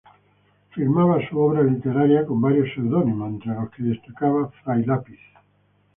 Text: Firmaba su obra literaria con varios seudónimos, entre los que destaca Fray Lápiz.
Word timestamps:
Firmaba 0.75 1.19
su 1.29 1.39
obra 1.39 1.61
literaria 1.61 2.25
con 2.25 2.41
varios 2.41 2.73
seudónimos, 2.73 3.33
entre 3.33 3.53
los 3.53 3.69
que 3.69 3.83
destaca 3.83 4.31
Fray 4.63 4.83
Lápiz. 4.83 5.19